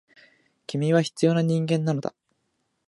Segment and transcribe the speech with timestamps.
[0.65, 2.15] 君は必要な人間なのだ。